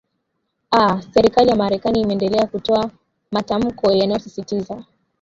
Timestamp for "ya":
1.49-1.55